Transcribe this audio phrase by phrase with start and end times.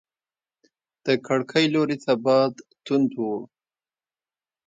[1.05, 2.51] د کړکۍ لوري ته باد
[2.85, 3.29] تونده و.